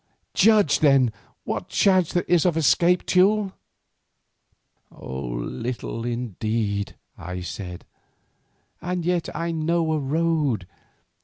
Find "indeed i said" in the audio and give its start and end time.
6.05-7.85